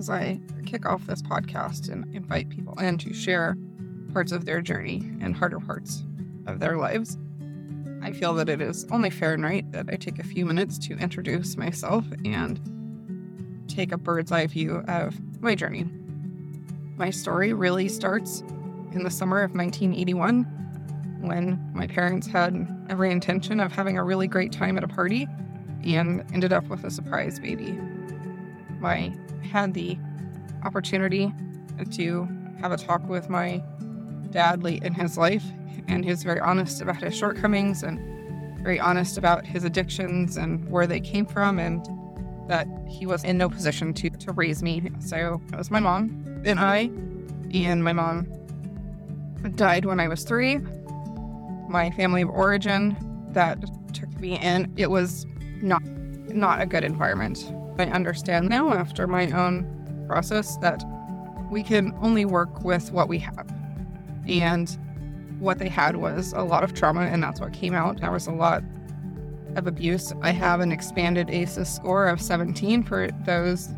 [0.00, 3.54] as I kick off this podcast and invite people in to share
[4.14, 6.04] parts of their journey and harder parts
[6.46, 7.18] of their lives.
[8.00, 10.78] I feel that it is only fair and right that I take a few minutes
[10.78, 12.58] to introduce myself and
[13.68, 15.84] take a bird's eye view of my journey.
[16.96, 18.40] My story really starts
[18.92, 20.44] in the summer of 1981
[21.20, 25.28] when my parents had every intention of having a really great time at a party
[25.84, 27.78] and ended up with a surprise baby.
[28.82, 29.98] I had the
[30.64, 31.32] opportunity
[31.92, 32.28] to
[32.60, 33.62] have a talk with my
[34.30, 35.44] dad late in his life,
[35.88, 37.98] and he was very honest about his shortcomings and
[38.62, 41.86] very honest about his addictions and where they came from, and
[42.48, 44.90] that he was in no position to, to raise me.
[44.98, 46.90] So it was my mom and I,
[47.54, 48.26] and my mom
[49.54, 50.58] died when I was three.
[51.68, 52.96] My family of origin
[53.32, 53.58] that
[53.94, 55.26] took me in, it was
[55.62, 55.82] not
[56.34, 57.52] not a good environment.
[57.80, 60.84] I understand now after my own process that
[61.50, 63.48] we can only work with what we have.
[64.28, 64.78] And
[65.38, 68.00] what they had was a lot of trauma, and that's what came out.
[68.00, 68.62] There was a lot
[69.56, 70.12] of abuse.
[70.22, 73.68] I have an expanded ACEs score of 17 for those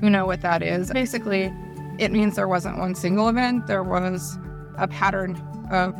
[0.00, 0.92] who know what that is.
[0.92, 1.52] Basically,
[1.98, 4.38] it means there wasn't one single event, there was
[4.76, 5.34] a pattern
[5.72, 5.94] of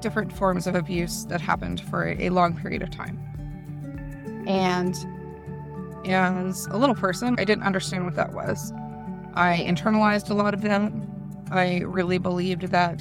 [0.00, 3.18] different forms of abuse that happened for a long period of time.
[4.46, 4.94] And
[6.12, 8.72] as a little person, I didn't understand what that was.
[9.34, 11.06] I internalized a lot of them.
[11.50, 13.00] I really believed that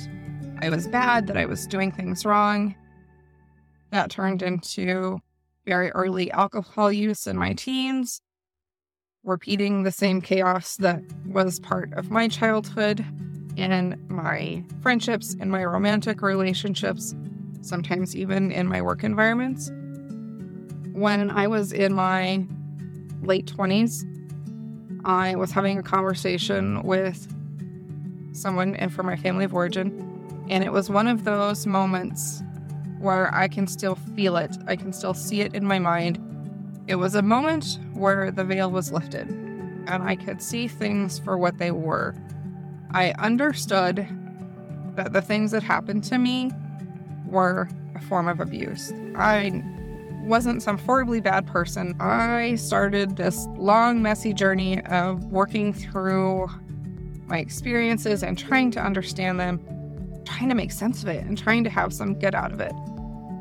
[0.62, 2.76] I was bad, that I was doing things wrong.
[3.92, 5.20] That turned into
[5.66, 8.22] very early alcohol use in my teens,
[9.24, 13.06] repeating the same chaos that was part of my childhood
[13.58, 17.16] in my friendships, in my romantic relationships,
[17.62, 19.72] sometimes even in my work environments.
[20.94, 22.46] When I was in my
[23.22, 24.04] late 20s,
[25.06, 27.34] I was having a conversation with
[28.34, 30.04] someone from my family of origin.
[30.50, 32.42] And it was one of those moments
[33.00, 36.20] where I can still feel it, I can still see it in my mind.
[36.88, 39.30] It was a moment where the veil was lifted
[39.88, 42.16] and I could see things for what they were.
[42.92, 44.08] I understood
[44.96, 46.52] that the things that happened to me
[47.26, 48.92] were a form of abuse.
[49.16, 49.64] I
[50.28, 51.96] wasn't some horribly bad person.
[52.00, 56.48] I started this long, messy journey of working through
[57.28, 59.60] my experiences and trying to understand them,
[60.26, 62.74] trying to make sense of it, and trying to have some good out of it.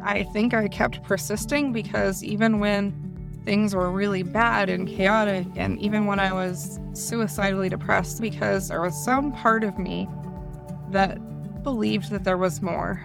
[0.02, 2.92] I think I kept persisting because even when
[3.44, 8.80] things were really bad and chaotic, and even when I was suicidally depressed, because there
[8.80, 10.08] was some part of me
[10.90, 11.18] that
[11.62, 13.04] believed that there was more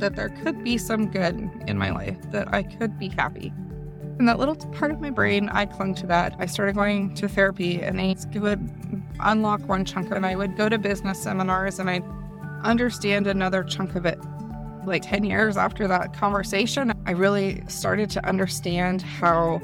[0.00, 3.52] that there could be some good in my life, that I could be happy.
[4.18, 6.34] And that little part of my brain, I clung to that.
[6.38, 8.70] I started going to therapy and I would
[9.20, 12.04] unlock one chunk of it and I would go to business seminars and I'd
[12.62, 14.18] understand another chunk of it.
[14.84, 19.60] Like 10 years after that conversation, I really started to understand how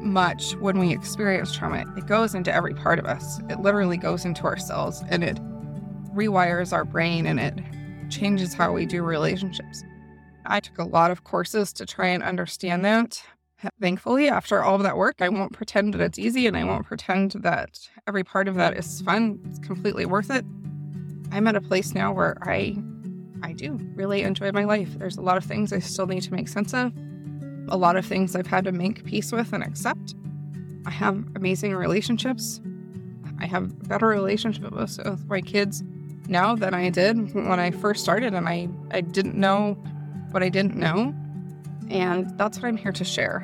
[0.00, 3.40] much when we experience trauma, it goes into every part of us.
[3.48, 5.38] It literally goes into our cells and it
[6.14, 7.58] rewires our brain and it
[8.10, 9.84] changes how we do relationships.
[10.46, 13.22] I took a lot of courses to try and understand that.
[13.80, 16.86] Thankfully, after all of that work, I won't pretend that it's easy and I won't
[16.86, 19.40] pretend that every part of that is fun.
[19.46, 20.44] It's completely worth it.
[21.32, 22.76] I'm at a place now where I
[23.42, 24.98] I do really enjoy my life.
[24.98, 26.92] There's a lot of things I still need to make sense of.
[27.68, 30.14] A lot of things I've had to make peace with and accept.
[30.86, 32.60] I have amazing relationships.
[33.40, 35.82] I have a better relationship with my kids
[36.28, 39.74] now than I did when I first started, and I, I didn't know
[40.30, 41.14] what I didn't know.
[41.90, 43.40] And that's what I'm here to share.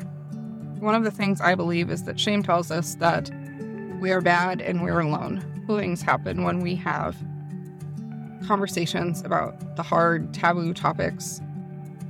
[0.78, 3.30] One of the things I believe is that shame tells us that
[4.00, 5.42] we are bad and we're alone.
[5.66, 7.16] Things happen when we have
[8.46, 11.40] conversations about the hard, taboo topics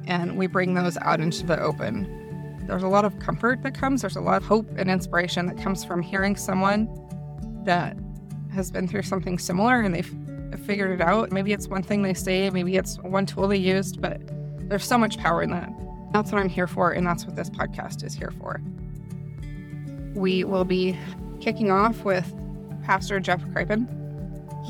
[0.07, 2.65] and we bring those out into the open.
[2.67, 5.57] There's a lot of comfort that comes, there's a lot of hope and inspiration that
[5.57, 6.89] comes from hearing someone
[7.65, 7.97] that
[8.53, 10.13] has been through something similar and they've
[10.61, 11.33] figured it out.
[11.33, 14.21] Maybe it's one thing they say, maybe it's one tool they used, but
[14.69, 15.71] there's so much power in that.
[16.13, 18.61] That's what I'm here for, and that's what this podcast is here for.
[20.15, 20.97] We will be
[21.41, 22.33] kicking off with
[22.85, 23.89] Pastor Jeff Crippen.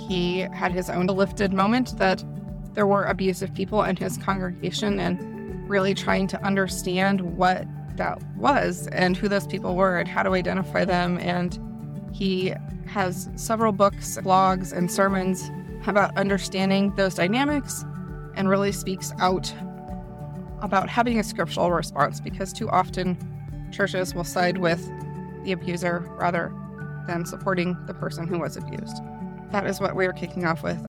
[0.08, 2.24] He had his own lifted moment that
[2.72, 7.66] there were abusive people in his congregation and really trying to understand what
[7.96, 11.18] that was and who those people were and how to identify them.
[11.18, 11.58] And
[12.12, 12.54] he
[12.86, 15.50] has several books, blogs, and sermons
[15.86, 17.84] about understanding those dynamics
[18.34, 19.52] and really speaks out
[20.60, 23.16] about having a scriptural response because too often
[23.70, 24.88] churches will side with
[25.44, 26.52] the abuser rather
[27.06, 29.02] than supporting the person who was abused.
[29.50, 30.80] That is what we are kicking off with